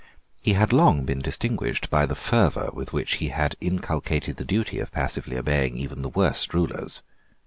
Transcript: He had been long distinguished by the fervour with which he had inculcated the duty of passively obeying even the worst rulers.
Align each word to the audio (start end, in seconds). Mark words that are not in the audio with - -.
He 0.41 0.53
had 0.53 0.69
been 0.69 0.77
long 0.79 1.05
distinguished 1.05 1.91
by 1.91 2.07
the 2.07 2.15
fervour 2.15 2.71
with 2.73 2.91
which 2.91 3.17
he 3.17 3.27
had 3.27 3.55
inculcated 3.61 4.37
the 4.37 4.43
duty 4.43 4.79
of 4.79 4.91
passively 4.91 5.37
obeying 5.37 5.77
even 5.77 6.01
the 6.01 6.09
worst 6.09 6.55
rulers. 6.55 7.03